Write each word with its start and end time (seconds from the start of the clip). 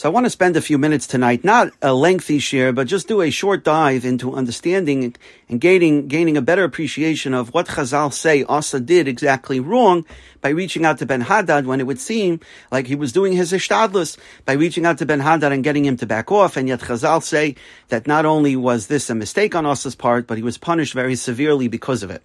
So 0.00 0.08
I 0.08 0.12
want 0.12 0.24
to 0.24 0.30
spend 0.30 0.56
a 0.56 0.62
few 0.62 0.78
minutes 0.78 1.06
tonight, 1.06 1.44
not 1.44 1.74
a 1.82 1.92
lengthy 1.92 2.38
share, 2.38 2.72
but 2.72 2.86
just 2.86 3.06
do 3.06 3.20
a 3.20 3.28
short 3.28 3.64
dive 3.64 4.02
into 4.06 4.34
understanding 4.34 5.14
and 5.50 5.60
gaining, 5.60 6.06
gaining 6.06 6.36
a 6.36 6.42
better 6.42 6.62
appreciation 6.62 7.34
of 7.34 7.52
what 7.52 7.66
Chazal 7.66 8.12
say 8.12 8.44
Asa 8.44 8.78
did 8.78 9.08
exactly 9.08 9.58
wrong 9.58 10.06
by 10.40 10.50
reaching 10.50 10.84
out 10.84 10.98
to 10.98 11.06
Ben 11.06 11.20
Hadad 11.20 11.66
when 11.66 11.80
it 11.80 11.86
would 11.86 12.00
seem 12.00 12.40
like 12.70 12.86
he 12.86 12.94
was 12.94 13.12
doing 13.12 13.32
his 13.32 13.52
ishtadlus, 13.52 14.16
by 14.46 14.52
reaching 14.52 14.86
out 14.86 14.98
to 14.98 15.06
Ben 15.06 15.20
Hadad 15.20 15.52
and 15.52 15.62
getting 15.62 15.84
him 15.84 15.96
to 15.98 16.06
back 16.06 16.32
off. 16.32 16.56
And 16.56 16.68
yet 16.68 16.80
Chazal 16.80 17.22
say 17.22 17.56
that 17.88 18.06
not 18.06 18.24
only 18.24 18.56
was 18.56 18.86
this 18.86 19.10
a 19.10 19.14
mistake 19.14 19.54
on 19.54 19.66
Asa's 19.66 19.94
part, 19.94 20.26
but 20.26 20.38
he 20.38 20.42
was 20.42 20.56
punished 20.56 20.94
very 20.94 21.16
severely 21.16 21.68
because 21.68 22.02
of 22.02 22.10
it. 22.10 22.24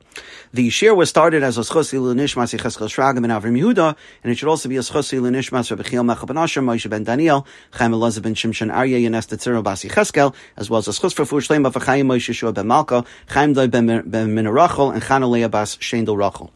The 0.54 0.70
share 0.70 0.96
was 0.96 1.10
started 1.10 1.44
as 1.44 1.58
a 1.58 1.62
Oschosi 1.62 2.00
L'Nishmas 2.00 2.58
Yecheskel 2.58 2.88
Shragim 2.88 3.18
and 3.18 3.28
Avram 3.28 3.60
Yehuda, 3.60 3.96
and 4.24 4.32
it 4.32 4.38
should 4.38 4.50
also 4.50 4.70
be 4.70 4.78
a 4.78 4.82
Oschosi 4.82 5.20
L'Nishmas 5.20 5.72
Rabbi 5.72 5.84
Chiel 5.84 6.10
Asher, 6.40 6.62
Moshe 6.62 6.90
Ben 6.90 7.04
Daniel, 7.04 7.46
Chaim 7.72 7.92
Elazar 7.92 8.22
Ben 8.22 8.36
Shimshon 8.36 8.74
Arya 8.74 9.00
Yanes 9.00 9.28
Tetzero 9.28 9.64
Basi 9.64 9.92
Cheskel, 9.92 10.34
as 10.58 10.70
well 10.70 10.78
as 10.78 10.88
a 10.88 10.92
Schus 10.92 11.14
for 11.14 11.24
Fuhr 11.24 11.42
Shleim 11.42 11.70
Bafachayim 11.70 12.06
Moshe 12.06 12.34
Shua 12.34 12.54
Ben 12.54 12.68
Malka, 12.68 13.04
Chaim 13.28 13.54
Doi 13.54 13.68
Ben 13.68 13.88
Minarachel, 13.88 14.94
and 14.94 15.04
Chanalea 15.04 15.50
Bas 15.50 15.78
Shendel 15.78 16.18
Rachel. 16.18 16.52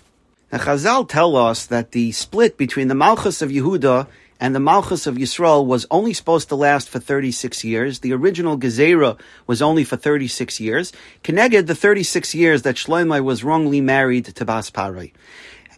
Now 0.52 0.60
Chazal 0.60 1.08
tell 1.08 1.36
us 1.36 1.66
that 1.68 1.92
the 1.92 2.12
split 2.12 2.58
between 2.58 2.88
the 2.88 2.96
Malchus 2.96 3.42
of 3.42 3.50
Yehuda 3.50 4.08
and 4.40 4.56
the 4.56 4.60
Malchus 4.60 5.06
of 5.06 5.16
Yisrael 5.16 5.66
was 5.66 5.86
only 5.92 6.14
supposed 6.14 6.48
to 6.50 6.56
last 6.56 6.90
for 6.90 7.00
36 7.00 7.64
years. 7.64 8.00
The 8.00 8.14
original 8.14 8.58
Gezerah 8.58 9.20
was 9.48 9.62
only 9.62 9.84
for 9.84 9.98
36 9.98 10.60
years. 10.60 10.94
Keneged 11.24 11.68
the 11.68 11.76
36 11.76 12.34
years 12.34 12.62
that 12.62 12.76
Shlomo 12.76 13.22
was 13.24 13.44
wrongly 13.44 13.82
married 13.82 14.26
to 14.26 14.46
Bas 14.46 14.72
Parai. 14.72 15.12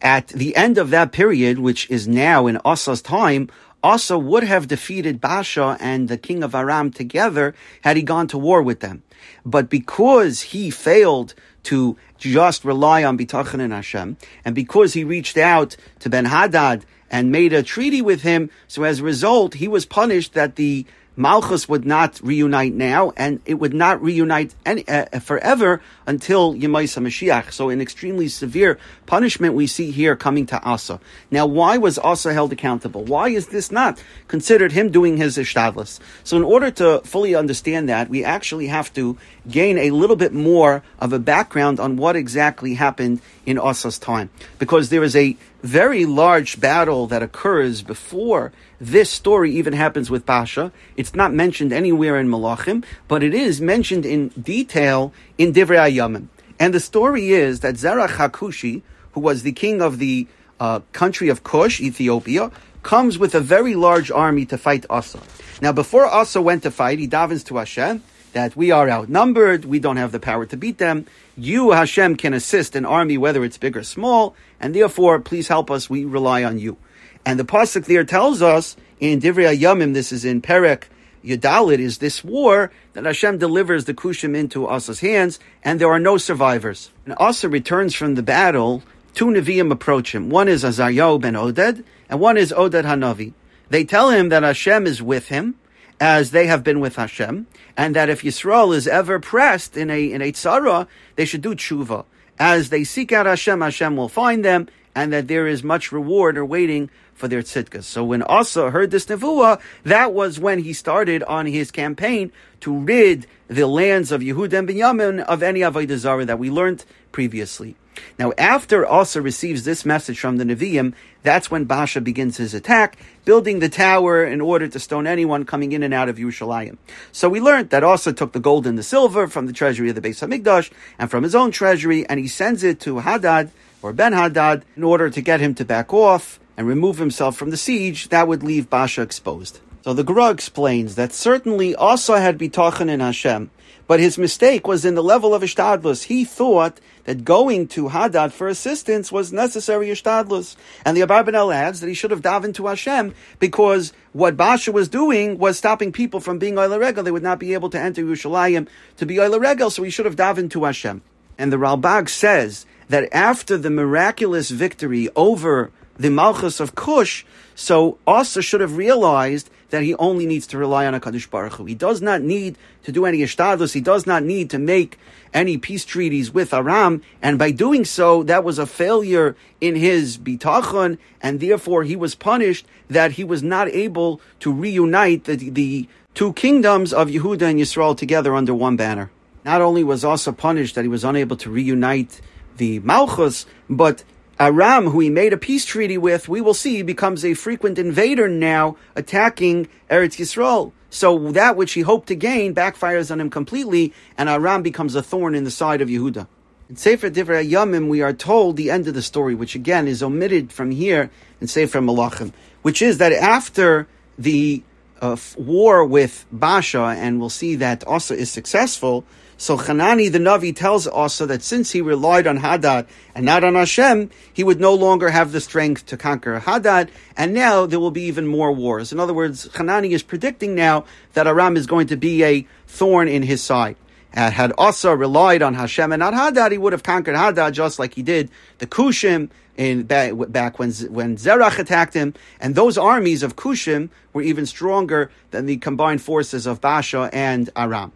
At 0.01 0.27
the 0.27 0.55
end 0.55 0.77
of 0.77 0.89
that 0.91 1.11
period, 1.11 1.59
which 1.59 1.89
is 1.89 2.07
now 2.07 2.47
in 2.47 2.59
Asa's 2.63 3.01
time, 3.01 3.49
Asa 3.83 4.17
would 4.17 4.43
have 4.43 4.67
defeated 4.67 5.19
Basha 5.19 5.77
and 5.79 6.07
the 6.07 6.17
king 6.17 6.43
of 6.43 6.53
Aram 6.53 6.91
together 6.91 7.55
had 7.81 7.97
he 7.97 8.03
gone 8.03 8.27
to 8.27 8.37
war 8.37 8.61
with 8.61 8.79
them. 8.79 9.03
But 9.45 9.69
because 9.69 10.41
he 10.41 10.69
failed 10.69 11.33
to 11.63 11.97
just 12.17 12.63
rely 12.63 13.03
on 13.03 13.17
Bitachon 13.17 13.59
and 13.59 13.73
Hashem, 13.73 14.17
and 14.45 14.55
because 14.55 14.93
he 14.93 15.03
reached 15.03 15.37
out 15.37 15.75
to 15.99 16.09
Ben 16.09 16.25
Hadad 16.25 16.85
and 17.09 17.31
made 17.31 17.53
a 17.53 17.63
treaty 17.63 18.01
with 18.01 18.21
him, 18.21 18.49
so 18.67 18.83
as 18.83 18.99
a 18.99 19.03
result, 19.03 19.55
he 19.55 19.67
was 19.67 19.85
punished 19.85 20.33
that 20.33 20.55
the 20.55 20.85
Malchus 21.17 21.67
would 21.67 21.85
not 21.85 22.21
reunite 22.23 22.73
now, 22.73 23.11
and 23.17 23.41
it 23.45 23.55
would 23.55 23.73
not 23.73 24.01
reunite 24.01 24.55
any, 24.65 24.87
uh, 24.87 25.19
forever 25.19 25.81
until 26.07 26.55
Yemaisa 26.55 27.03
Mashiach. 27.03 27.51
So, 27.51 27.69
an 27.69 27.81
extremely 27.81 28.29
severe 28.29 28.77
punishment 29.05 29.53
we 29.53 29.67
see 29.67 29.91
here 29.91 30.15
coming 30.15 30.45
to 30.47 30.61
Asa. 30.63 31.01
Now, 31.29 31.45
why 31.45 31.77
was 31.77 31.99
Asa 31.99 32.33
held 32.33 32.53
accountable? 32.53 33.03
Why 33.03 33.27
is 33.27 33.47
this 33.47 33.71
not 33.71 34.01
considered 34.29 34.71
him 34.71 34.89
doing 34.89 35.17
his 35.17 35.37
ishtadlis? 35.37 35.99
So, 36.23 36.37
in 36.37 36.43
order 36.43 36.71
to 36.71 37.01
fully 37.03 37.35
understand 37.35 37.89
that, 37.89 38.09
we 38.09 38.23
actually 38.23 38.67
have 38.67 38.93
to 38.93 39.17
gain 39.49 39.77
a 39.77 39.91
little 39.91 40.15
bit 40.15 40.33
more 40.33 40.81
of 40.99 41.11
a 41.11 41.19
background 41.19 41.79
on 41.79 41.97
what 41.97 42.15
exactly 42.15 42.75
happened 42.75 43.19
in 43.45 43.57
Asa's 43.57 43.99
time, 43.99 44.29
because 44.59 44.89
there 44.89 45.03
is 45.03 45.15
a 45.15 45.35
very 45.61 46.05
large 46.05 46.59
battle 46.59 47.07
that 47.07 47.21
occurs 47.21 47.81
before 47.81 48.51
this 48.79 49.09
story 49.09 49.51
even 49.51 49.73
happens 49.73 50.09
with 50.09 50.25
Basha. 50.25 50.71
It's 50.97 51.13
not 51.13 51.33
mentioned 51.33 51.71
anywhere 51.71 52.19
in 52.19 52.27
Malachim, 52.27 52.83
but 53.07 53.23
it 53.23 53.33
is 53.33 53.61
mentioned 53.61 54.05
in 54.05 54.29
detail 54.29 55.13
in 55.37 55.53
Divrei 55.53 55.91
Ayamim. 55.91 56.27
And 56.59 56.73
the 56.73 56.79
story 56.79 57.29
is 57.29 57.61
that 57.61 57.75
Zerach 57.75 58.17
Hakushi, 58.17 58.81
who 59.13 59.19
was 59.19 59.43
the 59.43 59.51
king 59.51 59.81
of 59.81 59.99
the 59.99 60.27
uh, 60.59 60.81
country 60.93 61.29
of 61.29 61.43
Kush, 61.43 61.79
Ethiopia, 61.79 62.51
comes 62.83 63.17
with 63.17 63.35
a 63.35 63.39
very 63.39 63.75
large 63.75 64.11
army 64.11 64.45
to 64.45 64.57
fight 64.57 64.85
Asa. 64.89 65.19
Now, 65.61 65.71
before 65.71 66.05
Asa 66.05 66.41
went 66.41 66.63
to 66.63 66.71
fight, 66.71 66.99
he 66.99 67.07
davens 67.07 67.45
to 67.45 67.57
Hashem 67.57 68.03
that 68.33 68.55
we 68.55 68.71
are 68.71 68.89
outnumbered, 68.89 69.65
we 69.65 69.79
don't 69.79 69.97
have 69.97 70.11
the 70.11 70.19
power 70.19 70.45
to 70.45 70.57
beat 70.57 70.77
them. 70.77 71.05
You, 71.37 71.71
Hashem, 71.71 72.15
can 72.15 72.33
assist 72.33 72.75
an 72.75 72.85
army, 72.85 73.17
whether 73.17 73.43
it's 73.43 73.57
big 73.57 73.77
or 73.77 73.83
small, 73.83 74.35
and 74.59 74.75
therefore, 74.75 75.19
please 75.19 75.47
help 75.47 75.69
us, 75.71 75.89
we 75.89 76.05
rely 76.05 76.43
on 76.43 76.59
you. 76.59 76.77
And 77.25 77.39
the 77.39 77.45
pasuk 77.45 77.85
there 77.85 78.03
tells 78.03 78.41
us 78.41 78.75
in 78.99 79.19
Divrei 79.19 79.57
Yamim, 79.57 79.93
this 79.93 80.11
is 80.11 80.25
in 80.25 80.41
Perek 80.41 80.83
Yudalit, 81.23 81.79
is 81.79 81.99
this 81.99 82.23
war 82.23 82.71
that 82.93 83.05
Hashem 83.05 83.37
delivers 83.37 83.85
the 83.85 83.93
Kushim 83.93 84.35
into 84.35 84.67
Asa's 84.67 84.99
hands, 84.99 85.39
and 85.63 85.79
there 85.79 85.91
are 85.91 85.99
no 85.99 86.17
survivors. 86.17 86.89
And 87.05 87.15
Asa 87.17 87.47
returns 87.49 87.93
from 87.93 88.15
the 88.15 88.23
battle. 88.23 88.83
Two 89.13 89.25
Nevi'im 89.25 89.71
approach 89.71 90.15
him. 90.15 90.29
One 90.29 90.47
is 90.47 90.63
Azaryahu 90.63 91.21
ben 91.21 91.33
Oded, 91.33 91.83
and 92.09 92.19
one 92.19 92.37
is 92.37 92.51
Oded 92.51 92.85
Hanavi. 92.85 93.33
They 93.69 93.83
tell 93.83 94.09
him 94.09 94.29
that 94.29 94.43
Hashem 94.43 94.87
is 94.87 95.01
with 95.01 95.27
him, 95.27 95.55
as 96.01 96.31
they 96.31 96.47
have 96.47 96.63
been 96.63 96.79
with 96.79 96.95
Hashem, 96.95 97.45
and 97.77 97.95
that 97.95 98.09
if 98.09 98.23
Yisrael 98.23 98.75
is 98.75 98.87
ever 98.87 99.19
pressed 99.19 99.77
in 99.77 99.91
a 99.91 100.11
in 100.11 100.21
a 100.21 100.31
tzara, 100.31 100.87
they 101.15 101.25
should 101.25 101.41
do 101.43 101.53
tshuva. 101.53 102.05
As 102.39 102.69
they 102.69 102.83
seek 102.83 103.11
out 103.11 103.27
Hashem, 103.27 103.61
Hashem 103.61 103.95
will 103.95 104.09
find 104.09 104.43
them, 104.43 104.67
and 104.95 105.13
that 105.13 105.27
there 105.27 105.45
is 105.45 105.63
much 105.63 105.91
reward 105.91 106.37
awaiting 106.37 106.89
for 107.13 107.27
their 107.27 107.43
tzidkas. 107.43 107.83
So 107.83 108.03
when 108.03 108.23
Asa 108.23 108.71
heard 108.71 108.89
this 108.89 109.05
nevuah, 109.05 109.61
that 109.83 110.11
was 110.11 110.39
when 110.39 110.57
he 110.59 110.73
started 110.73 111.21
on 111.23 111.45
his 111.45 111.69
campaign 111.69 112.31
to 112.61 112.75
rid 112.75 113.27
the 113.47 113.67
lands 113.67 114.11
of 114.11 114.21
Yehuda 114.21 114.53
and 114.57 114.67
Binyamin 114.67 115.19
of 115.25 115.43
any 115.43 115.59
avodah 115.59 116.25
that 116.25 116.39
we 116.39 116.49
learned 116.49 116.83
previously. 117.11 117.75
Now, 118.17 118.33
after 118.37 118.85
Asa 118.85 119.21
receives 119.21 119.63
this 119.63 119.85
message 119.85 120.19
from 120.19 120.37
the 120.37 120.43
Nevi'im, 120.43 120.93
that's 121.23 121.51
when 121.51 121.65
Basha 121.65 122.01
begins 122.01 122.37
his 122.37 122.53
attack, 122.53 122.97
building 123.25 123.59
the 123.59 123.69
tower 123.69 124.23
in 124.23 124.41
order 124.41 124.67
to 124.67 124.79
stone 124.79 125.07
anyone 125.07 125.45
coming 125.45 125.71
in 125.71 125.83
and 125.83 125.93
out 125.93 126.09
of 126.09 126.17
Yerushalayim. 126.17 126.77
So 127.11 127.29
we 127.29 127.39
learned 127.39 127.69
that 127.69 127.83
Asa 127.83 128.13
took 128.13 128.31
the 128.33 128.39
gold 128.39 128.65
and 128.65 128.77
the 128.77 128.83
silver 128.83 129.27
from 129.27 129.47
the 129.47 129.53
treasury 129.53 129.89
of 129.89 129.95
the 129.95 130.01
Beis 130.01 130.25
Hamikdash 130.25 130.71
and 130.97 131.09
from 131.09 131.23
his 131.23 131.35
own 131.35 131.51
treasury, 131.51 132.07
and 132.07 132.19
he 132.19 132.27
sends 132.27 132.63
it 132.63 132.79
to 132.81 132.99
Hadad 132.99 133.51
or 133.81 133.93
Ben 133.93 134.13
Hadad 134.13 134.63
in 134.75 134.83
order 134.83 135.09
to 135.09 135.21
get 135.21 135.39
him 135.39 135.53
to 135.55 135.65
back 135.65 135.93
off 135.93 136.39
and 136.57 136.67
remove 136.67 136.97
himself 136.97 137.35
from 137.35 137.49
the 137.49 137.57
siege. 137.57 138.09
That 138.09 138.27
would 138.27 138.43
leave 138.43 138.69
Basha 138.69 139.01
exposed. 139.01 139.59
So 139.83 139.93
the 139.93 140.03
Gra 140.03 140.29
explains 140.29 140.95
that 140.95 141.11
certainly 141.11 141.75
Asa 141.75 142.21
had 142.21 142.37
bitachon 142.37 142.89
in 142.89 142.99
Hashem, 142.99 143.49
but 143.87 143.99
his 143.99 144.17
mistake 144.17 144.67
was 144.67 144.85
in 144.85 144.93
the 144.93 145.03
level 145.03 145.33
of 145.33 145.41
Ishtadlus. 145.41 146.03
He 146.03 146.23
thought 146.23 146.79
that 147.05 147.25
going 147.25 147.67
to 147.69 147.89
Hadad 147.89 148.31
for 148.31 148.47
assistance 148.47 149.11
was 149.11 149.33
necessary 149.33 149.87
Ishtadlus. 149.87 150.55
And 150.85 150.95
the 150.95 151.01
Abarbanel 151.01 151.53
adds 151.53 151.79
that 151.79 151.87
he 151.87 151.95
should 151.95 152.11
have 152.11 152.21
davened 152.21 152.53
to 152.55 152.67
Hashem 152.67 153.15
because 153.39 153.91
what 154.13 154.37
Basha 154.37 154.71
was 154.71 154.87
doing 154.87 155.39
was 155.39 155.57
stopping 155.57 155.91
people 155.91 156.19
from 156.19 156.37
being 156.37 156.55
Oila 156.55 156.79
Regel. 156.79 157.03
They 157.03 157.11
would 157.11 157.23
not 157.23 157.39
be 157.39 157.53
able 157.53 157.71
to 157.71 157.79
enter 157.79 158.03
Yerushalayim 158.03 158.67
to 158.97 159.05
be 159.05 159.15
Oila 159.15 159.39
Regel, 159.39 159.71
so 159.71 159.81
he 159.83 159.89
should 159.89 160.05
have 160.05 160.15
davened 160.15 160.51
to 160.51 160.63
Hashem. 160.63 161.01
And 161.39 161.51
the 161.51 161.57
Ralbag 161.57 162.07
says 162.07 162.67
that 162.89 163.09
after 163.11 163.57
the 163.57 163.71
miraculous 163.71 164.51
victory 164.51 165.09
over 165.15 165.71
the 165.97 166.11
Malchus 166.11 166.59
of 166.59 166.75
Kush, 166.75 167.25
so 167.55 167.97
Asa 168.05 168.41
should 168.41 168.61
have 168.61 168.77
realized 168.77 169.49
that 169.71 169.83
he 169.83 169.95
only 169.95 170.25
needs 170.25 170.47
to 170.47 170.57
rely 170.57 170.85
on 170.85 170.93
HaKadosh 170.93 171.29
Baruch 171.29 171.53
Hu. 171.53 171.65
He 171.65 171.75
does 171.75 172.01
not 172.01 172.21
need 172.21 172.57
to 172.83 172.91
do 172.91 173.05
any 173.05 173.19
ishtadlus. 173.19 173.73
He 173.73 173.81
does 173.81 174.05
not 174.05 174.23
need 174.23 174.49
to 174.51 174.59
make 174.59 174.97
any 175.33 175.57
peace 175.57 175.83
treaties 175.83 176.33
with 176.33 176.53
Aram. 176.53 177.01
And 177.21 177.39
by 177.39 177.51
doing 177.51 177.83
so, 177.83 178.23
that 178.23 178.43
was 178.43 178.59
a 178.59 178.65
failure 178.65 179.35
in 179.59 179.75
his 179.75 180.17
bitachon, 180.17 180.97
and 181.21 181.39
therefore 181.39 181.83
he 181.83 181.95
was 181.95 182.15
punished 182.15 182.65
that 182.89 183.13
he 183.13 183.23
was 183.23 183.41
not 183.41 183.67
able 183.69 184.21
to 184.41 184.51
reunite 184.51 185.23
the, 185.25 185.35
the 185.49 185.87
two 186.13 186.33
kingdoms 186.33 186.93
of 186.93 187.07
Yehuda 187.07 187.43
and 187.43 187.59
Yisrael 187.59 187.97
together 187.97 188.35
under 188.35 188.53
one 188.53 188.75
banner. 188.75 189.09
Not 189.43 189.61
only 189.61 189.83
was 189.83 190.05
Asa 190.05 190.33
punished 190.33 190.75
that 190.75 190.83
he 190.83 190.89
was 190.89 191.03
unable 191.03 191.35
to 191.37 191.49
reunite 191.49 192.21
the 192.57 192.79
Malchus, 192.79 193.45
but 193.69 194.03
Aram, 194.41 194.87
who 194.87 195.01
he 195.01 195.11
made 195.11 195.33
a 195.33 195.37
peace 195.37 195.65
treaty 195.65 195.99
with, 195.99 196.27
we 196.27 196.41
will 196.41 196.55
see 196.55 196.81
becomes 196.81 197.23
a 197.23 197.35
frequent 197.35 197.77
invader 197.77 198.27
now, 198.27 198.75
attacking 198.95 199.67
Eretz 199.87 200.17
Yisrael. 200.17 200.71
So 200.89 201.31
that 201.33 201.55
which 201.55 201.73
he 201.73 201.81
hoped 201.81 202.07
to 202.07 202.15
gain 202.15 202.55
backfires 202.55 203.11
on 203.11 203.21
him 203.21 203.29
completely, 203.29 203.93
and 204.17 204.27
Aram 204.27 204.63
becomes 204.63 204.95
a 204.95 205.03
thorn 205.03 205.35
in 205.35 205.43
the 205.43 205.51
side 205.51 205.79
of 205.79 205.89
Yehuda. 205.89 206.27
In 206.71 206.75
Sefer 206.75 207.11
Divrei 207.11 207.47
Yamim, 207.47 207.87
we 207.87 208.01
are 208.01 208.13
told 208.13 208.57
the 208.57 208.71
end 208.71 208.87
of 208.87 208.95
the 208.95 209.03
story, 209.03 209.35
which 209.35 209.53
again 209.53 209.87
is 209.87 210.01
omitted 210.01 210.51
from 210.51 210.71
here 210.71 211.11
in 211.39 211.45
Sefer 211.45 211.79
Malachim, 211.79 212.33
which 212.63 212.81
is 212.81 212.97
that 212.97 213.13
after 213.13 213.87
the 214.17 214.63
uh, 215.01 215.17
war 215.37 215.85
with 215.85 216.25
Basha, 216.31 216.95
and 216.97 217.19
we'll 217.19 217.29
see 217.29 217.53
that 217.57 217.87
Asa 217.87 218.15
is 218.15 218.31
successful, 218.31 219.05
so 219.41 219.57
Hanani 219.57 220.07
the 220.07 220.19
Navi 220.19 220.55
tells 220.55 220.85
Asa 220.85 221.25
that 221.25 221.41
since 221.41 221.71
he 221.71 221.81
relied 221.81 222.27
on 222.27 222.37
Hadad 222.37 222.85
and 223.15 223.25
not 223.25 223.43
on 223.43 223.55
Hashem, 223.55 224.11
he 224.31 224.43
would 224.43 224.59
no 224.59 224.75
longer 224.75 225.09
have 225.09 225.31
the 225.31 225.41
strength 225.41 225.87
to 225.87 225.97
conquer 225.97 226.37
Hadad, 226.37 226.91
and 227.17 227.33
now 227.33 227.65
there 227.65 227.79
will 227.79 227.89
be 227.89 228.03
even 228.03 228.27
more 228.27 228.51
wars. 228.51 228.91
In 228.91 228.99
other 228.99 229.15
words, 229.15 229.49
Hanani 229.55 229.93
is 229.93 230.03
predicting 230.03 230.53
now 230.53 230.85
that 231.13 231.25
Aram 231.25 231.57
is 231.57 231.65
going 231.65 231.87
to 231.87 231.97
be 231.97 232.23
a 232.23 232.47
thorn 232.67 233.07
in 233.07 233.23
his 233.23 233.41
side. 233.41 233.77
had 234.11 234.53
Asa 234.59 234.95
relied 234.95 235.41
on 235.41 235.55
Hashem 235.55 235.91
and 235.91 236.01
not 236.01 236.13
Hadad, 236.13 236.51
he 236.51 236.59
would 236.59 236.73
have 236.73 236.83
conquered 236.83 237.15
Hadad 237.15 237.55
just 237.55 237.79
like 237.79 237.95
he 237.95 238.03
did 238.03 238.29
the 238.59 238.67
Kushim 238.67 239.31
in 239.57 239.85
back, 239.85 240.59
when 240.59 240.71
when 240.71 241.17
Zerach 241.17 241.57
attacked 241.57 241.95
him, 241.95 242.13
and 242.39 242.53
those 242.53 242.77
armies 242.77 243.23
of 243.23 243.37
Kushim 243.37 243.89
were 244.13 244.21
even 244.21 244.45
stronger 244.45 245.09
than 245.31 245.47
the 245.47 245.57
combined 245.57 246.03
forces 246.03 246.45
of 246.45 246.61
Basha 246.61 247.09
and 247.11 247.49
Aram. 247.55 247.91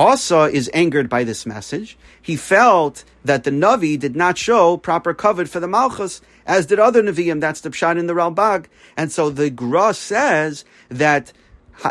Asa 0.00 0.44
is 0.44 0.70
angered 0.72 1.10
by 1.10 1.24
this 1.24 1.44
message. 1.44 1.98
He 2.22 2.34
felt 2.34 3.04
that 3.22 3.44
the 3.44 3.50
Navi 3.50 3.98
did 3.98 4.16
not 4.16 4.38
show 4.38 4.78
proper 4.78 5.12
kavod 5.12 5.46
for 5.46 5.60
the 5.60 5.68
Malchus, 5.68 6.22
as 6.46 6.64
did 6.64 6.78
other 6.78 7.02
Naviim. 7.02 7.42
That's 7.42 7.60
the 7.60 7.68
Pshat 7.68 7.98
in 7.98 8.06
the 8.06 8.14
Ralbag. 8.14 8.64
And 8.96 9.12
so 9.12 9.28
the 9.28 9.50
Gra 9.50 9.92
says 9.92 10.64
that 10.88 11.34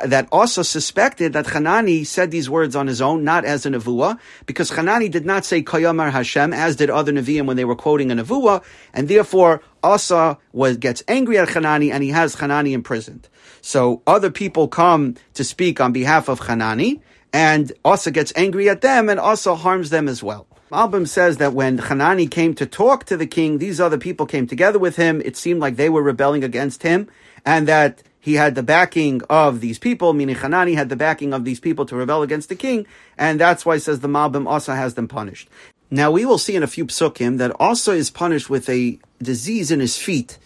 that 0.03 0.27
also 0.31 0.63
suspected 0.63 1.33
that 1.33 1.45
Hanani 1.45 2.03
said 2.03 2.31
these 2.31 2.50
words 2.50 2.75
on 2.75 2.88
his 2.88 3.00
own, 3.00 3.23
not 3.23 3.45
as 3.45 3.67
a 3.67 3.69
nevuah, 3.69 4.17
because 4.47 4.71
Hanani 4.71 5.09
did 5.09 5.25
not 5.27 5.45
say 5.45 5.61
Koyamar 5.61 6.11
Hashem, 6.11 6.51
as 6.51 6.77
did 6.77 6.89
other 6.89 7.11
Nevi'im 7.11 7.45
when 7.45 7.57
they 7.57 7.65
were 7.65 7.75
quoting 7.75 8.11
a 8.11 8.15
nevuah, 8.15 8.63
and 8.91 9.07
therefore 9.07 9.61
Asa 9.83 10.39
was, 10.51 10.77
gets 10.77 11.03
angry 11.07 11.38
at 11.38 11.50
Hanani 11.50 11.91
and 11.91 12.03
he 12.03 12.09
has 12.09 12.35
Hanani 12.35 12.73
imprisoned. 12.73 13.29
So 13.61 14.01
other 14.07 14.31
people 14.31 14.67
come 14.67 15.15
to 15.35 15.44
speak 15.44 15.79
on 15.79 15.91
behalf 15.91 16.27
of 16.27 16.39
Hanani, 16.39 17.01
and 17.34 17.72
Asa 17.86 18.12
gets 18.12 18.34
angry 18.36 18.70
at 18.70 18.81
them 18.81 19.10
and 19.10 19.20
also 19.20 19.56
harms 19.56 19.90
them 19.90 20.08
as 20.08 20.24
well. 20.24 20.48
Malbim 20.72 21.08
says 21.08 21.38
that 21.38 21.54
when 21.54 21.80
Hanani 21.80 22.28
came 22.28 22.54
to 22.56 22.66
talk 22.66 23.06
to 23.06 23.18
the 23.18 23.26
king, 23.26 23.58
these 23.58 23.81
other 23.81 23.98
people 23.98 24.26
came 24.26 24.46
together 24.46 24.78
with 24.78 24.98
him. 24.98 25.22
It 25.26 25.36
seemed 25.36 25.60
like 25.60 25.76
they 25.76 25.90
were 25.90 26.04
rebelling 26.04 26.44
against 26.44 26.84
him, 26.84 27.08
and 27.44 27.68
that 27.68 28.04
he 28.20 28.36
had 28.36 28.54
the 28.54 28.64
backing 28.64 29.22
of 29.30 29.62
these 29.62 29.80
people, 29.80 30.14
meaning 30.14 30.36
Hanani 30.36 30.76
had 30.76 30.90
the 30.90 30.96
backing 30.96 31.34
of 31.34 31.46
these 31.46 31.60
people 31.60 31.86
to 31.88 31.96
rebel 31.96 32.22
against 32.22 32.50
the 32.50 32.56
king, 32.56 32.86
and 33.18 33.40
that's 33.40 33.66
why 33.66 33.78
says 33.78 34.02
the 34.02 34.08
Malbim 34.08 34.48
also 34.48 34.74
has 34.74 34.94
them 34.94 35.08
punished. 35.08 35.50
Now 35.90 36.12
we 36.12 36.26
will 36.26 36.38
see 36.38 36.56
in 36.56 36.62
a 36.62 36.68
few 36.68 36.86
psukim 36.86 37.40
that 37.40 37.52
also 37.60 37.94
is 37.94 38.12
punished 38.12 38.50
with 38.50 38.70
a 38.70 39.00
disease 39.20 39.72
in 39.72 39.80
his 39.80 39.98
feet. 39.98 40.38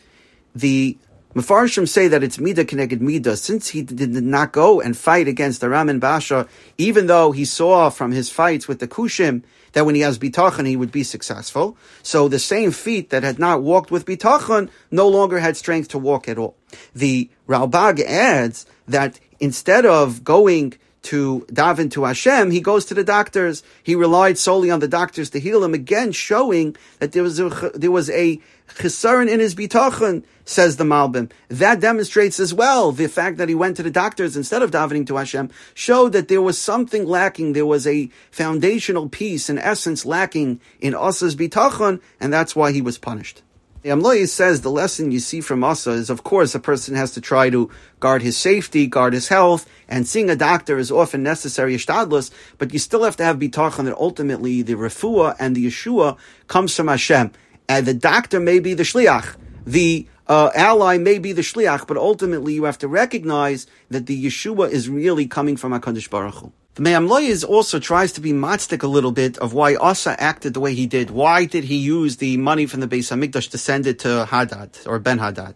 The 0.55 0.97
Mefarshim 1.35 1.87
say 1.87 2.07
that 2.07 2.23
it's 2.23 2.37
Mida 2.37 2.63
Keneged 2.63 3.01
Mida, 3.01 3.35
since 3.35 3.69
he 3.69 3.81
did 3.81 4.11
not 4.11 4.51
go 4.51 4.79
and 4.79 4.95
fight 4.95 5.27
against 5.27 5.63
Aram 5.63 5.89
and 5.89 5.99
Basha, 5.99 6.47
even 6.77 7.07
though 7.07 7.31
he 7.31 7.43
saw 7.43 7.89
from 7.89 8.11
his 8.11 8.29
fights 8.29 8.67
with 8.67 8.79
the 8.79 8.87
Kushim 8.87 9.41
that 9.71 9.85
when 9.85 9.95
he 9.95 10.01
has 10.01 10.19
bitachon 10.19 10.67
he 10.67 10.75
would 10.75 10.91
be 10.91 11.03
successful. 11.03 11.75
So 12.03 12.27
the 12.27 12.37
same 12.37 12.71
feet 12.71 13.09
that 13.09 13.23
had 13.23 13.39
not 13.39 13.63
walked 13.63 13.89
with 13.89 14.05
bitachon 14.05 14.69
no 14.91 15.07
longer 15.07 15.39
had 15.39 15.57
strength 15.57 15.89
to 15.89 15.97
walk 15.97 16.29
at 16.29 16.37
all. 16.37 16.55
The 16.93 17.29
Ralbag 17.47 17.99
adds 18.01 18.67
that 18.87 19.19
instead 19.39 19.87
of 19.87 20.23
going 20.23 20.75
to 21.03 21.45
daven 21.51 21.91
to 21.91 22.05
Hashem, 22.05 22.51
he 22.51 22.61
goes 22.61 22.85
to 22.85 22.93
the 22.93 23.03
doctors. 23.03 23.61
He 23.83 23.95
relied 23.95 24.37
solely 24.37 24.71
on 24.71 24.79
the 24.79 24.87
doctors 24.87 25.29
to 25.31 25.39
heal 25.39 25.63
him, 25.63 25.73
again 25.73 26.11
showing 26.11 26.75
that 26.99 27.11
there 27.11 27.23
was 27.23 27.39
a, 27.39 27.49
there 27.75 27.91
was 27.91 28.09
a 28.09 28.39
chisaron 28.67 29.29
in 29.29 29.39
his 29.39 29.53
bitachon, 29.53 30.23
says 30.45 30.77
the 30.77 30.83
Malbim. 30.83 31.29
That 31.49 31.79
demonstrates 31.79 32.39
as 32.39 32.53
well 32.53 32.91
the 32.91 33.07
fact 33.07 33.37
that 33.37 33.49
he 33.49 33.55
went 33.55 33.77
to 33.77 33.83
the 33.83 33.91
doctors 33.91 34.35
instead 34.35 34.61
of 34.61 34.71
davening 34.71 35.05
to 35.07 35.17
Hashem, 35.17 35.51
showed 35.73 36.13
that 36.13 36.29
there 36.29 36.41
was 36.41 36.57
something 36.57 37.05
lacking. 37.05 37.53
There 37.53 37.65
was 37.65 37.85
a 37.85 38.09
foundational 38.31 39.09
piece, 39.09 39.49
an 39.49 39.59
essence 39.59 40.05
lacking 40.05 40.61
in 40.79 40.95
Asa's 40.95 41.35
bitachon, 41.35 42.01
and 42.19 42.31
that's 42.31 42.55
why 42.55 42.71
he 42.71 42.81
was 42.81 42.97
punished. 42.97 43.41
The 43.83 43.89
Amloy 43.89 44.29
says 44.29 44.61
the 44.61 44.71
lesson 44.71 45.11
you 45.11 45.19
see 45.19 45.41
from 45.41 45.61
Asa 45.61 45.91
is, 45.91 46.09
of 46.09 46.23
course, 46.23 46.55
a 46.55 46.59
person 46.61 46.95
has 46.95 47.11
to 47.11 47.21
try 47.21 47.49
to 47.49 47.69
guard 47.99 48.21
his 48.21 48.37
safety, 48.37 48.87
guard 48.87 49.11
his 49.11 49.27
health, 49.27 49.69
and 49.89 50.07
seeing 50.07 50.29
a 50.29 50.37
doctor 50.37 50.77
is 50.77 50.89
often 50.89 51.21
necessary, 51.21 51.75
ishtadlus, 51.75 52.31
but 52.57 52.71
you 52.71 52.79
still 52.79 53.03
have 53.03 53.17
to 53.17 53.25
have 53.25 53.39
bitachon 53.39 53.83
that 53.83 53.97
ultimately 53.97 54.61
the 54.61 54.75
refuah 54.75 55.35
and 55.37 55.53
the 55.53 55.65
Yeshua 55.67 56.17
comes 56.47 56.73
from 56.73 56.87
Hashem. 56.87 57.33
And 57.67 57.85
the 57.85 57.93
doctor 57.93 58.39
may 58.39 58.59
be 58.59 58.73
the 58.73 58.83
shliach, 58.83 59.35
the 59.65 60.07
uh, 60.27 60.51
ally 60.55 60.97
may 60.97 61.19
be 61.19 61.33
the 61.33 61.41
shliach, 61.41 61.85
but 61.85 61.97
ultimately 61.97 62.53
you 62.53 62.63
have 62.63 62.77
to 62.77 62.87
recognize 62.87 63.67
that 63.89 64.05
the 64.05 64.25
Yeshua 64.25 64.71
is 64.71 64.87
really 64.87 65.27
coming 65.27 65.57
from 65.57 65.73
HaKadosh 65.73 66.09
Baruch 66.09 66.35
Hu. 66.35 66.53
The 66.75 66.81
Me'am 66.81 67.07
Lo'ez 67.07 67.47
also 67.47 67.77
tries 67.77 68.13
to 68.13 68.21
be 68.21 68.33
matzdik 68.33 68.81
a 68.81 68.87
little 68.87 69.11
bit 69.11 69.37
of 69.37 69.53
why 69.53 69.75
Asa 69.75 70.19
acted 70.19 70.55
the 70.55 70.59
way 70.59 70.73
he 70.73 70.87
did. 70.87 71.11
Why 71.11 71.45
did 71.45 71.65
he 71.65 71.75
use 71.75 72.17
the 72.17 72.35
money 72.37 72.65
from 72.65 72.79
the 72.79 72.87
Beis 72.87 73.11
Hamikdash 73.13 73.51
to 73.51 73.59
send 73.59 73.85
it 73.85 73.99
to 73.99 74.25
Hadad 74.25 74.79
or 74.87 74.97
Ben 74.97 75.19
Hadad? 75.19 75.53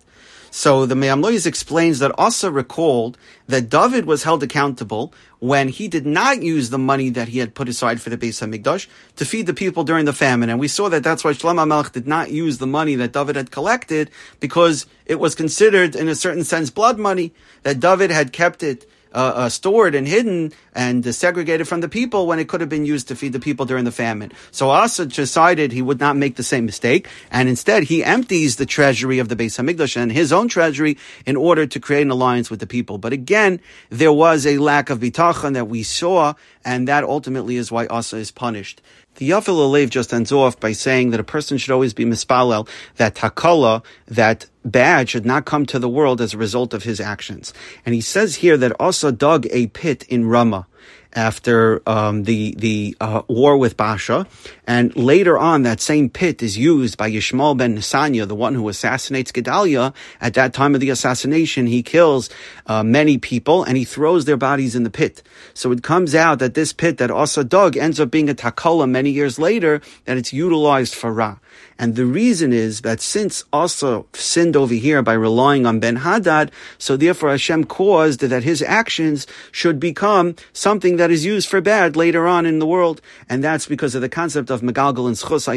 So 0.51 0.85
the 0.85 0.95
Me'am 0.95 1.23
Lo'ez 1.23 1.47
explains 1.47 1.97
that 1.99 2.13
Asa 2.19 2.51
recalled 2.51 3.17
that 3.47 3.67
David 3.67 4.05
was 4.05 4.21
held 4.21 4.43
accountable 4.43 5.11
when 5.39 5.69
he 5.69 5.87
did 5.87 6.05
not 6.05 6.43
use 6.43 6.69
the 6.69 6.77
money 6.77 7.09
that 7.09 7.29
he 7.29 7.39
had 7.39 7.55
put 7.55 7.67
aside 7.67 7.99
for 7.99 8.11
the 8.11 8.17
Beis 8.17 8.39
Hamikdash 8.39 8.85
to 9.15 9.25
feed 9.25 9.47
the 9.47 9.55
people 9.55 9.83
during 9.83 10.05
the 10.05 10.13
famine. 10.13 10.51
And 10.51 10.59
we 10.59 10.67
saw 10.67 10.87
that 10.89 11.03
that's 11.03 11.23
why 11.23 11.31
Shlomo 11.31 11.67
Melech 11.67 11.93
did 11.93 12.07
not 12.07 12.29
use 12.29 12.59
the 12.59 12.67
money 12.67 12.93
that 12.93 13.13
David 13.13 13.35
had 13.35 13.49
collected 13.49 14.11
because 14.39 14.85
it 15.07 15.19
was 15.19 15.33
considered, 15.33 15.95
in 15.95 16.09
a 16.09 16.15
certain 16.15 16.43
sense, 16.43 16.69
blood 16.69 16.99
money, 16.99 17.33
that 17.63 17.79
David 17.79 18.11
had 18.11 18.31
kept 18.31 18.61
it 18.61 18.87
uh, 19.13 19.33
uh, 19.35 19.49
stored 19.49 19.95
and 19.95 20.07
hidden 20.07 20.51
and 20.73 21.15
segregated 21.15 21.67
from 21.67 21.81
the 21.81 21.89
people 21.89 22.27
when 22.27 22.39
it 22.39 22.47
could 22.47 22.61
have 22.61 22.69
been 22.69 22.85
used 22.85 23.07
to 23.07 23.15
feed 23.15 23.33
the 23.33 23.39
people 23.39 23.65
during 23.65 23.85
the 23.85 23.91
famine. 23.91 24.31
So 24.51 24.69
Asa 24.69 25.05
decided 25.05 25.71
he 25.71 25.81
would 25.81 25.99
not 25.99 26.15
make 26.15 26.35
the 26.35 26.43
same 26.43 26.65
mistake, 26.65 27.07
and 27.31 27.49
instead 27.49 27.83
he 27.83 28.03
empties 28.03 28.55
the 28.55 28.65
treasury 28.65 29.19
of 29.19 29.29
the 29.29 29.35
Beis 29.35 29.57
Hamikdash 29.57 29.97
and 29.97 30.11
his 30.11 30.31
own 30.31 30.47
treasury 30.47 30.97
in 31.25 31.35
order 31.35 31.65
to 31.65 31.79
create 31.79 32.01
an 32.03 32.11
alliance 32.11 32.49
with 32.49 32.59
the 32.59 32.67
people. 32.67 32.97
But 32.97 33.13
again, 33.13 33.59
there 33.89 34.13
was 34.13 34.45
a 34.45 34.57
lack 34.57 34.89
of 34.89 34.99
bitachon 34.99 35.53
that 35.53 35.67
we 35.67 35.83
saw, 35.83 36.33
and 36.63 36.87
that 36.87 37.03
ultimately 37.03 37.57
is 37.57 37.71
why 37.71 37.87
Asa 37.87 38.17
is 38.17 38.31
punished. 38.31 38.81
The 39.17 39.31
Yafeh 39.31 39.47
Lalev 39.47 39.89
just 39.89 40.13
ends 40.13 40.31
off 40.31 40.59
by 40.59 40.73
saying 40.73 41.09
that 41.09 41.19
a 41.19 41.23
person 41.23 41.57
should 41.57 41.73
always 41.73 41.91
be 41.91 42.05
mispalel, 42.05 42.67
that 42.97 43.15
takala, 43.15 43.83
that 44.07 44.45
bad 44.63 45.09
should 45.09 45.25
not 45.25 45.45
come 45.45 45.65
to 45.65 45.79
the 45.79 45.89
world 45.89 46.21
as 46.21 46.35
a 46.35 46.37
result 46.37 46.71
of 46.71 46.83
his 46.83 46.99
actions. 46.99 47.51
And 47.83 47.95
he 47.95 48.01
says 48.01 48.35
here 48.35 48.57
that 48.57 48.79
Asa 48.79 49.11
dug 49.11 49.47
a 49.49 49.67
pit 49.67 50.03
in 50.07 50.27
Ramah 50.27 50.67
after 51.13 51.81
um, 51.89 52.23
the 52.23 52.53
the 52.57 52.95
uh, 53.01 53.23
war 53.27 53.57
with 53.57 53.75
Basha, 53.75 54.27
and 54.67 54.95
later 54.95 55.37
on 55.37 55.63
that 55.63 55.81
same 55.81 56.09
pit 56.09 56.43
is 56.43 56.57
used 56.57 56.97
by 56.97 57.09
Yishmael 57.09 57.57
ben 57.57 57.75
Nesanya, 57.75 58.27
the 58.27 58.35
one 58.35 58.53
who 58.53 58.69
assassinates 58.69 59.31
Gedaliah. 59.31 59.93
At 60.21 60.35
that 60.35 60.53
time 60.53 60.75
of 60.75 60.81
the 60.81 60.89
assassination, 60.89 61.65
he 61.65 61.81
kills 61.81 62.29
uh, 62.67 62.83
many 62.83 63.17
people 63.17 63.63
and 63.63 63.77
he 63.77 63.85
throws 63.85 64.25
their 64.25 64.37
bodies 64.37 64.75
in 64.75 64.83
the 64.83 64.89
pit. 64.89 65.23
So 65.53 65.71
it 65.71 65.81
comes 65.81 66.13
out 66.13 66.39
that 66.39 66.53
this 66.53 66.73
pit 66.73 66.97
that 66.97 67.09
Asa 67.11 67.43
dug 67.43 67.77
ends 67.77 67.99
up 67.99 68.11
being 68.11 68.29
a 68.29 68.35
takala 68.35 68.89
many 68.89 69.09
years 69.09 69.39
later, 69.39 69.81
that 70.05 70.17
it's 70.17 70.33
utilized 70.33 70.93
for 70.93 71.11
Ra. 71.11 71.37
And 71.79 71.95
the 71.95 72.05
reason 72.05 72.53
is 72.53 72.81
that 72.81 73.01
since 73.01 73.43
Asa 73.53 74.03
sinned 74.13 74.55
over 74.55 74.73
here 74.73 75.01
by 75.01 75.13
relying 75.13 75.65
on 75.65 75.79
Ben 75.79 75.97
Hadad, 75.97 76.51
so 76.77 76.97
therefore 76.97 77.29
Hashem 77.29 77.65
caused 77.65 78.21
that 78.21 78.43
his 78.43 78.61
actions 78.63 79.27
should 79.51 79.79
become 79.79 80.35
something 80.77 80.97
that 80.97 81.09
is 81.09 81.25
used 81.25 81.49
for 81.49 81.59
bad 81.59 81.95
later 81.95 82.27
on 82.27 82.45
in 82.45 82.59
the 82.59 82.65
world. 82.67 83.01
And 83.27 83.43
that's 83.43 83.65
because 83.65 83.95
of 83.95 84.01
the 84.01 84.09
concept 84.09 84.51
of 84.51 84.61
Megalgal 84.61 85.07
and 85.07 85.15
Schus 85.17 85.47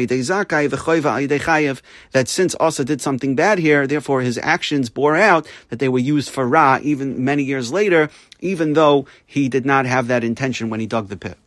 Chayev, 1.39 1.81
that 2.11 2.27
since 2.27 2.55
Asa 2.59 2.83
did 2.83 3.01
something 3.01 3.35
bad 3.35 3.59
here, 3.59 3.85
therefore 3.85 4.21
his 4.21 4.39
actions 4.41 4.89
bore 4.89 5.15
out 5.15 5.47
that 5.69 5.77
they 5.77 5.89
were 5.89 5.99
used 5.99 6.31
for 6.31 6.47
Ra 6.47 6.79
even 6.81 7.23
many 7.23 7.43
years 7.43 7.71
later, 7.71 8.09
even 8.39 8.73
though 8.73 9.05
he 9.27 9.47
did 9.47 9.63
not 9.63 9.85
have 9.85 10.07
that 10.07 10.23
intention 10.23 10.71
when 10.71 10.79
he 10.79 10.87
dug 10.87 11.09
the 11.09 11.17
pit. 11.17 11.37